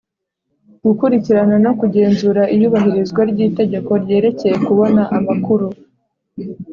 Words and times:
Gukurikirana 0.85 1.55
no 1.65 1.71
kugenzura 1.79 2.41
iyubahirizwa 2.55 3.21
ry 3.31 3.39
itegeko 3.47 3.91
ryerekeye 4.03 4.55
kubona 4.67 5.01
amakuru 5.17 5.67